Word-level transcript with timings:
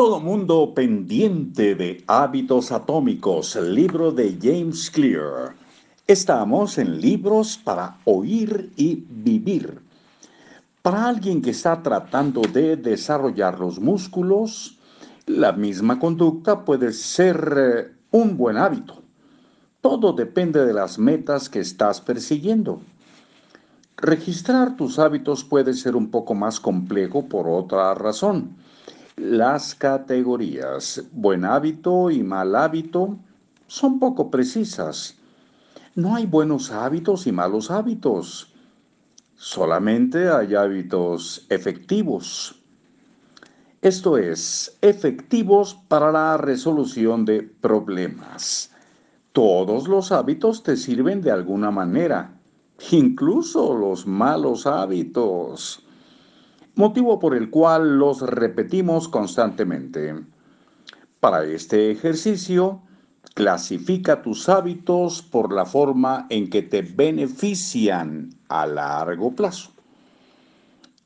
Todo 0.00 0.18
mundo 0.18 0.72
pendiente 0.74 1.74
de 1.74 2.02
hábitos 2.06 2.72
atómicos, 2.72 3.54
libro 3.56 4.10
de 4.10 4.34
James 4.40 4.90
Clear. 4.90 5.54
Estamos 6.06 6.78
en 6.78 7.02
libros 7.02 7.60
para 7.62 7.98
oír 8.06 8.72
y 8.78 9.04
vivir. 9.10 9.78
Para 10.80 11.06
alguien 11.06 11.42
que 11.42 11.50
está 11.50 11.82
tratando 11.82 12.40
de 12.40 12.78
desarrollar 12.78 13.60
los 13.60 13.78
músculos, 13.78 14.78
la 15.26 15.52
misma 15.52 15.98
conducta 15.98 16.64
puede 16.64 16.94
ser 16.94 17.54
eh, 17.58 17.92
un 18.10 18.38
buen 18.38 18.56
hábito. 18.56 19.02
Todo 19.82 20.14
depende 20.14 20.64
de 20.64 20.72
las 20.72 20.98
metas 20.98 21.50
que 21.50 21.60
estás 21.60 22.00
persiguiendo. 22.00 22.80
Registrar 23.98 24.78
tus 24.78 24.98
hábitos 24.98 25.44
puede 25.44 25.74
ser 25.74 25.94
un 25.94 26.10
poco 26.10 26.34
más 26.34 26.58
complejo 26.58 27.26
por 27.26 27.46
otra 27.50 27.92
razón 27.92 28.56
las 29.20 29.74
categorías 29.74 31.04
buen 31.12 31.44
hábito 31.44 32.10
y 32.10 32.22
mal 32.22 32.56
hábito 32.56 33.18
son 33.66 33.98
poco 33.98 34.30
precisas. 34.30 35.14
No 35.94 36.14
hay 36.16 36.24
buenos 36.24 36.70
hábitos 36.70 37.26
y 37.26 37.32
malos 37.32 37.70
hábitos. 37.70 38.54
Solamente 39.34 40.30
hay 40.30 40.54
hábitos 40.54 41.44
efectivos. 41.50 42.62
Esto 43.82 44.16
es, 44.16 44.78
efectivos 44.80 45.74
para 45.88 46.10
la 46.10 46.38
resolución 46.38 47.26
de 47.26 47.42
problemas. 47.42 48.70
Todos 49.32 49.86
los 49.86 50.12
hábitos 50.12 50.62
te 50.62 50.78
sirven 50.78 51.20
de 51.20 51.30
alguna 51.30 51.70
manera, 51.70 52.40
incluso 52.90 53.76
los 53.76 54.06
malos 54.06 54.66
hábitos 54.66 55.84
motivo 56.80 57.18
por 57.18 57.36
el 57.36 57.50
cual 57.50 57.98
los 57.98 58.22
repetimos 58.22 59.06
constantemente. 59.06 60.14
Para 61.20 61.44
este 61.44 61.90
ejercicio, 61.90 62.80
clasifica 63.34 64.22
tus 64.22 64.48
hábitos 64.48 65.20
por 65.20 65.52
la 65.52 65.66
forma 65.66 66.26
en 66.30 66.48
que 66.48 66.62
te 66.62 66.80
benefician 66.80 68.30
a 68.48 68.66
largo 68.66 69.36
plazo. 69.36 69.72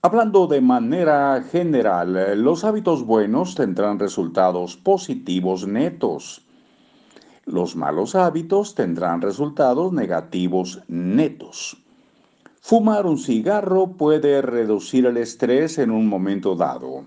Hablando 0.00 0.47
de 0.47 0.61
manera 0.61 1.42
general, 1.50 2.41
los 2.41 2.62
hábitos 2.62 3.05
buenos 3.05 3.56
tendrán 3.56 3.98
resultados 3.98 4.77
positivos 4.77 5.66
netos. 5.66 6.42
Los 7.47 7.75
malos 7.75 8.14
hábitos 8.14 8.77
tendrán 8.77 9.22
resultados 9.22 9.92
negativos 9.92 10.83
netos. 10.86 11.84
Fumar 12.67 13.05
un 13.05 13.19
cigarro 13.19 13.89
puede 13.89 14.41
reducir 14.41 15.05
el 15.05 15.19
estrés 15.19 15.77
en 15.77 15.91
un 15.91 16.07
momento 16.07 16.57
dado. 16.57 17.05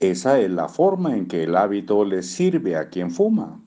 Esa 0.00 0.40
es 0.40 0.50
la 0.50 0.68
forma 0.68 1.16
en 1.16 1.28
que 1.28 1.44
el 1.44 1.54
hábito 1.54 2.04
le 2.04 2.24
sirve 2.24 2.74
a 2.74 2.88
quien 2.88 3.12
fuma. 3.12 3.60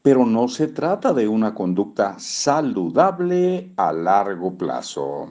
Pero 0.00 0.24
no 0.24 0.48
se 0.48 0.66
trata 0.66 1.12
de 1.12 1.28
una 1.28 1.54
conducta 1.54 2.18
saludable 2.18 3.70
a 3.76 3.92
largo 3.92 4.56
plazo. 4.56 5.28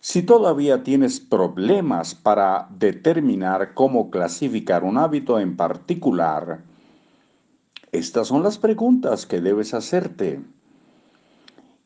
Si 0.00 0.22
todavía 0.22 0.82
tienes 0.82 1.18
problemas 1.18 2.14
para 2.14 2.68
determinar 2.78 3.72
cómo 3.72 4.10
clasificar 4.10 4.84
un 4.84 4.98
hábito 4.98 5.40
en 5.40 5.56
particular, 5.56 6.60
estas 7.90 8.28
son 8.28 8.42
las 8.42 8.58
preguntas 8.58 9.24
que 9.24 9.40
debes 9.40 9.72
hacerte. 9.72 10.42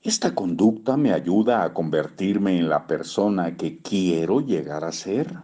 ¿Esta 0.03 0.35
conducta 0.35 0.97
me 0.97 1.13
ayuda 1.13 1.63
a 1.63 1.75
convertirme 1.75 2.59
en 2.59 2.71
la 2.71 2.87
persona 2.87 3.59
que 3.59 3.83
quiero 3.83 4.41
llegar 4.41 4.83
a 4.83 4.93
ser? 4.93 5.37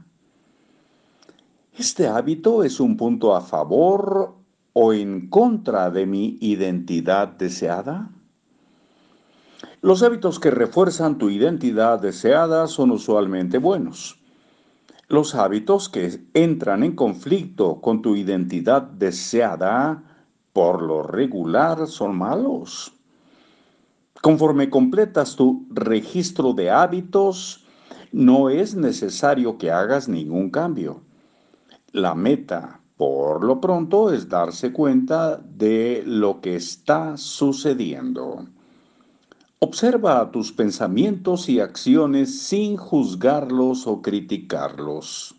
¿Este 1.77 2.09
hábito 2.09 2.65
es 2.65 2.81
un 2.81 2.97
punto 2.97 3.37
a 3.37 3.43
favor 3.43 4.35
o 4.73 4.93
en 4.95 5.29
contra 5.29 5.91
de 5.91 6.07
mi 6.07 6.39
identidad 6.41 7.29
deseada? 7.29 8.11
Los 9.83 10.03
hábitos 10.03 10.41
que 10.41 10.51
refuerzan 10.51 11.19
tu 11.19 11.29
identidad 11.29 12.01
deseada 12.01 12.67
son 12.67 12.93
usualmente 12.93 13.59
buenos. 13.59 14.19
Los 15.07 15.35
hábitos 15.35 15.91
que 15.91 16.25
entran 16.33 16.83
en 16.83 16.97
conflicto 16.97 17.83
con 17.83 18.01
tu 18.01 18.17
identidad 18.17 18.81
deseada, 18.81 20.03
por 20.55 20.81
lo 20.81 21.03
regular, 21.03 21.87
son 21.87 22.17
malos. 22.17 22.96
Conforme 24.27 24.69
completas 24.69 25.37
tu 25.37 25.69
registro 25.71 26.53
de 26.53 26.69
hábitos, 26.69 27.65
no 28.11 28.51
es 28.51 28.75
necesario 28.75 29.57
que 29.57 29.71
hagas 29.71 30.09
ningún 30.09 30.51
cambio. 30.51 31.01
La 31.93 32.13
meta, 32.17 32.81
por 32.97 33.45
lo 33.45 33.61
pronto, 33.61 34.13
es 34.13 34.29
darse 34.29 34.73
cuenta 34.73 35.37
de 35.37 36.03
lo 36.05 36.41
que 36.41 36.57
está 36.57 37.17
sucediendo. 37.17 38.45
Observa 39.61 40.29
tus 40.33 40.51
pensamientos 40.51 41.49
y 41.49 41.61
acciones 41.61 42.37
sin 42.37 42.77
juzgarlos 42.77 43.87
o 43.87 44.03
criticarlos. 44.03 45.37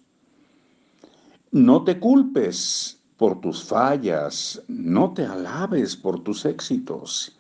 No 1.52 1.84
te 1.84 2.00
culpes 2.00 3.02
por 3.18 3.42
tus 3.42 3.66
fallas, 3.66 4.64
no 4.70 5.14
te 5.14 5.26
alabes 5.26 5.98
por 5.98 6.22
tus 6.22 6.46
éxitos. 6.46 7.38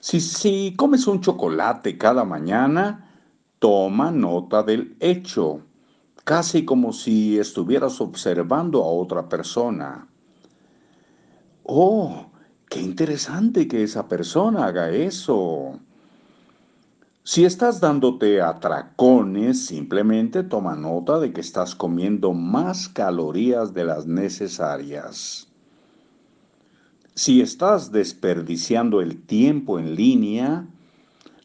Si, 0.00 0.74
comes 0.76 1.08
un 1.08 1.20
chocolate 1.20 1.98
cada 1.98 2.24
mañana, 2.24 3.10
toma 3.58 4.12
nota 4.12 4.62
del 4.62 4.96
hecho, 5.00 5.62
casi 6.22 6.64
como 6.64 6.92
si 6.92 7.36
estuvieras 7.36 8.00
observando 8.00 8.84
a 8.84 8.86
otra 8.86 9.28
persona. 9.28 10.06
Oh, 11.64 12.30
qué 12.70 12.80
interesante 12.80 13.66
que 13.66 13.82
esa 13.82 14.06
persona 14.06 14.66
haga 14.66 14.90
eso. 14.90 15.80
Si 17.24 17.44
estás 17.44 17.80
dándote 17.80 18.40
atracones, 18.40 19.66
simplemente 19.66 20.44
toma 20.44 20.76
nota 20.76 21.18
de 21.18 21.32
que 21.32 21.40
estás 21.40 21.74
comiendo 21.74 22.32
más 22.32 22.88
calorías 22.88 23.74
de 23.74 23.84
las 23.84 24.06
necesarias. 24.06 25.47
Si 27.18 27.40
estás 27.40 27.90
desperdiciando 27.90 29.00
el 29.00 29.20
tiempo 29.20 29.80
en 29.80 29.96
línea, 29.96 30.68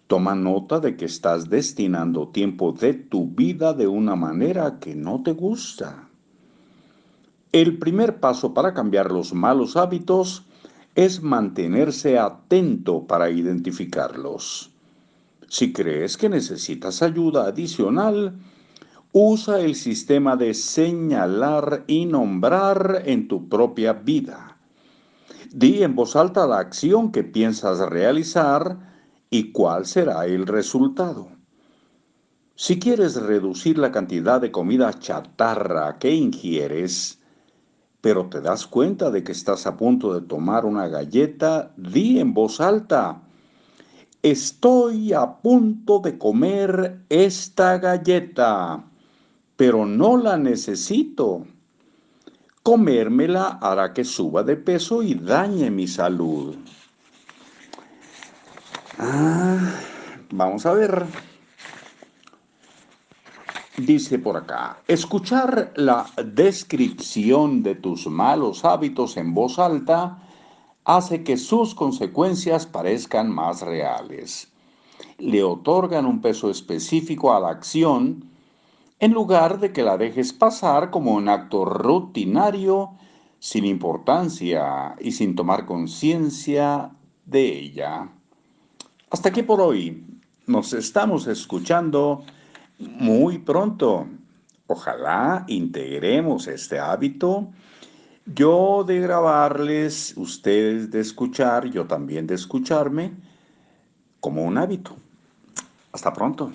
toma 0.05 0.35
nota 0.35 0.79
de 0.79 0.95
que 0.95 1.05
estás 1.05 1.49
destinando 1.49 2.27
tiempo 2.27 2.73
de 2.73 2.93
tu 2.93 3.25
vida 3.25 3.73
de 3.73 3.87
una 3.87 4.15
manera 4.15 4.77
que 4.79 4.93
no 4.93 5.23
te 5.23 5.31
gusta. 5.31 6.07
El 7.51 7.79
primer 7.79 8.19
paso 8.19 8.53
para 8.53 8.75
cambiar 8.75 9.11
los 9.11 9.33
malos 9.33 9.75
hábitos 9.75 10.45
es 10.93 11.23
mantenerse 11.23 12.19
atento 12.19 13.07
para 13.07 13.31
identificarlos. 13.31 14.69
Si 15.47 15.73
crees 15.73 16.17
que 16.17 16.29
necesitas 16.29 17.01
ayuda 17.01 17.47
adicional, 17.47 18.35
usa 19.11 19.59
el 19.59 19.73
sistema 19.73 20.35
de 20.35 20.53
señalar 20.53 21.83
y 21.87 22.05
nombrar 22.05 23.01
en 23.07 23.27
tu 23.27 23.49
propia 23.49 23.93
vida. 23.93 24.52
Di 25.55 25.83
en 25.83 25.93
voz 25.93 26.15
alta 26.15 26.47
la 26.47 26.57
acción 26.57 27.11
que 27.11 27.23
piensas 27.23 27.77
realizar 27.77 28.79
y 29.29 29.51
cuál 29.51 29.85
será 29.85 30.25
el 30.25 30.47
resultado. 30.47 31.29
Si 32.55 32.79
quieres 32.79 33.21
reducir 33.21 33.77
la 33.77 33.91
cantidad 33.91 34.41
de 34.41 34.51
comida 34.51 34.97
chatarra 34.97 35.99
que 35.99 36.11
ingieres, 36.11 37.21
pero 38.01 38.29
te 38.29 38.41
das 38.41 38.65
cuenta 38.65 39.11
de 39.11 39.23
que 39.23 39.31
estás 39.31 39.67
a 39.67 39.77
punto 39.77 40.15
de 40.15 40.25
tomar 40.25 40.65
una 40.65 40.87
galleta, 40.87 41.71
di 41.77 42.19
en 42.19 42.33
voz 42.33 42.59
alta, 42.59 43.21
estoy 44.23 45.13
a 45.13 45.39
punto 45.39 45.99
de 45.99 46.17
comer 46.17 47.05
esta 47.09 47.77
galleta, 47.77 48.89
pero 49.55 49.85
no 49.85 50.17
la 50.17 50.35
necesito. 50.35 51.45
Comérmela 52.63 53.59
hará 53.61 53.91
que 53.93 54.05
suba 54.05 54.41
de 54.41 54.55
peso 54.55 55.03
y 55.03 55.15
dañe 55.15 55.69
mi 55.69 55.85
salud. 55.85 56.55
Ah, 58.97 59.59
vamos 60.31 60.65
a 60.65 60.73
ver. 60.73 61.05
Dice 63.75 64.17
por 64.17 64.37
acá, 64.37 64.77
escuchar 64.87 65.73
la 65.75 66.05
descripción 66.23 67.63
de 67.63 67.75
tus 67.75 68.07
malos 68.07 68.63
hábitos 68.63 69.17
en 69.17 69.33
voz 69.33 69.59
alta 69.59 70.19
hace 70.85 71.21
que 71.21 71.35
sus 71.35 71.75
consecuencias 71.75 72.65
parezcan 72.65 73.29
más 73.29 73.61
reales. 73.61 74.47
Le 75.17 75.43
otorgan 75.43 76.05
un 76.05 76.21
peso 76.21 76.49
específico 76.49 77.33
a 77.33 77.41
la 77.41 77.49
acción 77.49 78.29
en 78.99 79.11
lugar 79.13 79.59
de 79.59 79.71
que 79.71 79.83
la 79.83 79.97
dejes 79.97 80.33
pasar 80.33 80.89
como 80.89 81.13
un 81.13 81.29
acto 81.29 81.65
rutinario, 81.65 82.91
sin 83.39 83.65
importancia 83.65 84.95
y 84.99 85.11
sin 85.11 85.35
tomar 85.35 85.65
conciencia 85.65 86.91
de 87.25 87.59
ella. 87.59 88.09
Hasta 89.09 89.29
aquí 89.29 89.43
por 89.43 89.61
hoy. 89.61 90.05
Nos 90.47 90.73
estamos 90.73 91.27
escuchando 91.27 92.23
muy 92.79 93.39
pronto. 93.39 94.07
Ojalá 94.67 95.45
integremos 95.47 96.47
este 96.47 96.79
hábito. 96.79 97.49
Yo 98.25 98.83
de 98.85 98.99
grabarles, 98.99 100.13
ustedes 100.15 100.89
de 100.91 101.01
escuchar, 101.01 101.69
yo 101.69 101.85
también 101.85 102.25
de 102.25 102.35
escucharme, 102.35 103.13
como 104.19 104.43
un 104.43 104.57
hábito. 104.57 104.95
Hasta 105.91 106.13
pronto. 106.13 106.51